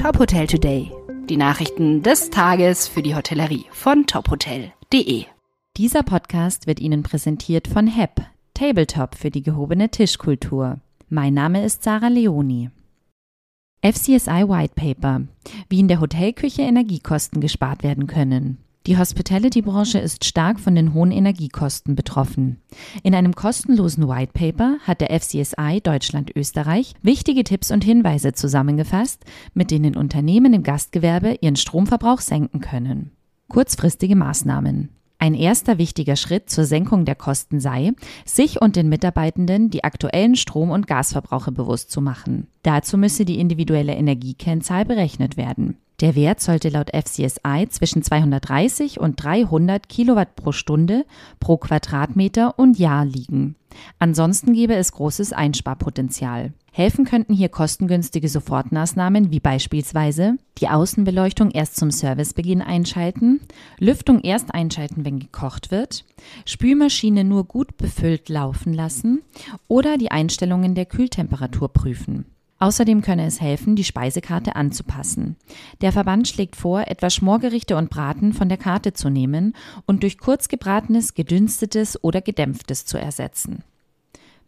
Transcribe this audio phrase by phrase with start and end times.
[0.00, 0.90] Top Hotel Today.
[1.28, 5.26] Die Nachrichten des Tages für die Hotellerie von tophotel.de.
[5.76, 8.22] Dieser Podcast wird Ihnen präsentiert von HEP,
[8.54, 10.80] Tabletop für die gehobene Tischkultur.
[11.10, 12.70] Mein Name ist Sarah Leoni.
[13.82, 15.26] FCSI White Paper.
[15.68, 18.56] Wie in der Hotelküche Energiekosten gespart werden können.
[18.86, 22.62] Die Hospitality-Branche ist stark von den hohen Energiekosten betroffen.
[23.02, 29.22] In einem kostenlosen White Paper hat der FCSI Deutschland-Österreich wichtige Tipps und Hinweise zusammengefasst,
[29.52, 33.10] mit denen Unternehmen im Gastgewerbe ihren Stromverbrauch senken können.
[33.48, 34.88] Kurzfristige Maßnahmen.
[35.18, 37.92] Ein erster wichtiger Schritt zur Senkung der Kosten sei,
[38.24, 42.46] sich und den Mitarbeitenden die aktuellen Strom- und Gasverbrauche bewusst zu machen.
[42.62, 45.76] Dazu müsse die individuelle Energiekennzahl berechnet werden.
[46.00, 51.04] Der Wert sollte laut FCSI zwischen 230 und 300 Kilowatt pro Stunde
[51.40, 53.56] pro Quadratmeter und Jahr liegen.
[53.98, 56.54] Ansonsten gäbe es großes Einsparpotenzial.
[56.72, 63.40] Helfen könnten hier kostengünstige Sofortmaßnahmen wie beispielsweise die Außenbeleuchtung erst zum Servicebeginn einschalten,
[63.78, 66.04] Lüftung erst einschalten, wenn gekocht wird,
[66.46, 69.22] Spülmaschine nur gut befüllt laufen lassen
[69.68, 72.24] oder die Einstellungen der Kühltemperatur prüfen.
[72.62, 75.36] Außerdem könne es helfen, die Speisekarte anzupassen.
[75.80, 79.54] Der Verband schlägt vor, etwa Schmorgerichte und Braten von der Karte zu nehmen
[79.86, 83.64] und durch kurzgebratenes, gedünstetes oder gedämpftes zu ersetzen.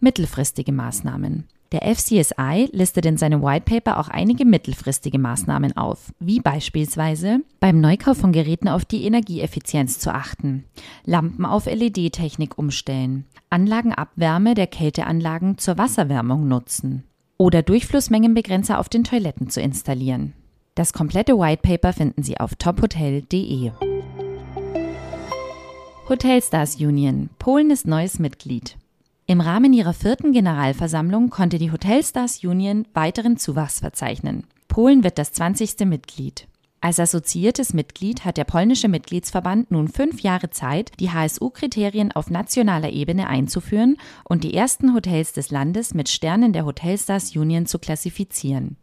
[0.00, 1.44] Mittelfristige Maßnahmen.
[1.70, 7.78] Der FCSI listet in seinem White Paper auch einige mittelfristige Maßnahmen auf, wie beispielsweise beim
[7.78, 10.64] Neukauf von Geräten auf die Energieeffizienz zu achten,
[11.04, 17.04] Lampen auf LED-Technik umstellen, Anlagenabwärme der Kälteanlagen zur Wasserwärmung nutzen,
[17.38, 20.34] oder Durchflussmengenbegrenzer auf den Toiletten zu installieren.
[20.74, 23.70] Das komplette White Paper finden Sie auf tophotel.de.
[26.08, 27.30] Hotelstars Union.
[27.38, 28.76] Polen ist neues Mitglied.
[29.26, 34.44] Im Rahmen ihrer vierten Generalversammlung konnte die Hotelstars Union weiteren Zuwachs verzeichnen.
[34.68, 35.80] Polen wird das 20.
[35.80, 36.48] Mitglied.
[36.80, 42.90] Als assoziiertes Mitglied hat der polnische Mitgliedsverband nun fünf Jahre Zeit, die HSU-Kriterien auf nationaler
[42.90, 48.76] Ebene einzuführen und die ersten Hotels des Landes mit Sternen der Hotelstars Union zu klassifizieren.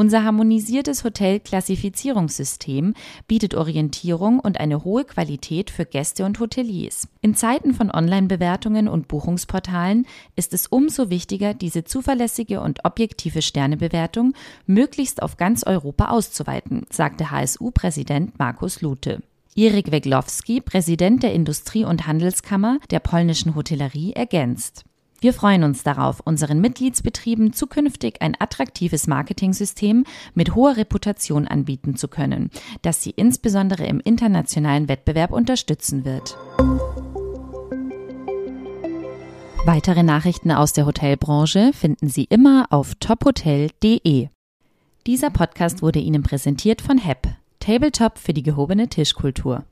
[0.00, 2.94] Unser harmonisiertes Hotelklassifizierungssystem
[3.28, 7.06] bietet Orientierung und eine hohe Qualität für Gäste und Hoteliers.
[7.20, 10.06] In Zeiten von Online-Bewertungen und Buchungsportalen
[10.36, 14.32] ist es umso wichtiger, diese zuverlässige und objektive Sternebewertung
[14.64, 19.22] möglichst auf ganz Europa auszuweiten, sagte HSU-Präsident Markus Lute.
[19.54, 24.84] Erik Weglowski, Präsident der Industrie- und Handelskammer der polnischen Hotellerie, ergänzt.
[25.20, 30.04] Wir freuen uns darauf, unseren Mitgliedsbetrieben zukünftig ein attraktives Marketingsystem
[30.34, 32.50] mit hoher Reputation anbieten zu können,
[32.82, 36.38] das sie insbesondere im internationalen Wettbewerb unterstützen wird.
[39.66, 44.28] Weitere Nachrichten aus der Hotelbranche finden Sie immer auf tophotel.de.
[45.06, 49.64] Dieser Podcast wurde Ihnen präsentiert von HEP, Tabletop für die gehobene Tischkultur.